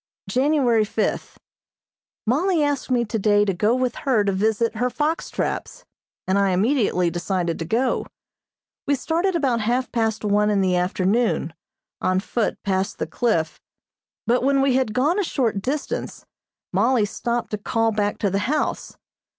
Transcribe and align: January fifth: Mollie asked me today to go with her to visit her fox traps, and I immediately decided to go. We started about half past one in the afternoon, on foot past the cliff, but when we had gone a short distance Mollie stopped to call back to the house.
January 0.27 0.83
fifth: 0.83 1.37
Mollie 2.25 2.63
asked 2.63 2.89
me 2.89 3.05
today 3.05 3.45
to 3.45 3.53
go 3.53 3.75
with 3.75 3.93
her 3.97 4.23
to 4.23 4.31
visit 4.31 4.77
her 4.77 4.89
fox 4.89 5.29
traps, 5.29 5.85
and 6.27 6.39
I 6.39 6.49
immediately 6.49 7.11
decided 7.11 7.59
to 7.59 7.65
go. 7.65 8.07
We 8.87 8.95
started 8.95 9.35
about 9.35 9.61
half 9.61 9.91
past 9.91 10.25
one 10.25 10.49
in 10.49 10.61
the 10.61 10.75
afternoon, 10.75 11.53
on 12.01 12.19
foot 12.19 12.57
past 12.63 12.97
the 12.97 13.05
cliff, 13.05 13.61
but 14.25 14.41
when 14.43 14.63
we 14.63 14.73
had 14.73 14.95
gone 14.95 15.19
a 15.19 15.23
short 15.23 15.61
distance 15.61 16.25
Mollie 16.73 17.05
stopped 17.05 17.51
to 17.51 17.59
call 17.59 17.91
back 17.91 18.17
to 18.21 18.31
the 18.31 18.39
house. 18.49 18.97